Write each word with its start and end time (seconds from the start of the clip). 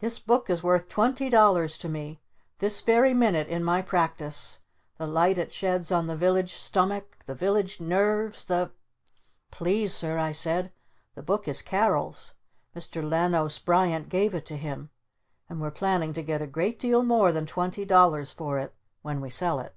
"This 0.00 0.18
book 0.18 0.50
is 0.50 0.60
worth 0.60 0.88
twenty 0.88 1.30
dollars 1.30 1.78
to 1.78 1.88
me 1.88 2.20
this 2.58 2.80
very 2.80 3.14
minute 3.14 3.46
in 3.46 3.62
my 3.62 3.80
Practice! 3.80 4.58
The 4.96 5.06
light 5.06 5.38
it 5.38 5.52
sheds 5.52 5.92
on 5.92 6.08
the 6.08 6.16
Village 6.16 6.52
Stomach, 6.52 7.18
the 7.26 7.34
Village 7.36 7.78
Nerves, 7.80 8.44
the" 8.44 8.72
"Please, 9.52 9.94
Sir," 9.94 10.18
I 10.18 10.32
said. 10.32 10.72
"The 11.14 11.22
Book 11.22 11.46
is 11.46 11.62
Carol's. 11.62 12.34
Mr. 12.74 13.08
Lanos 13.08 13.60
Bryant 13.60 14.08
gave 14.08 14.34
it 14.34 14.46
to 14.46 14.56
him. 14.56 14.90
And 15.48 15.60
we're 15.60 15.70
planning 15.70 16.12
to 16.14 16.24
get 16.24 16.42
a 16.42 16.48
great 16.48 16.80
deal 16.80 17.04
more 17.04 17.30
than 17.30 17.46
twenty 17.46 17.84
dollars 17.84 18.32
for 18.32 18.58
it 18.58 18.74
when 19.02 19.20
we 19.20 19.30
sell 19.30 19.60
it!" 19.60 19.76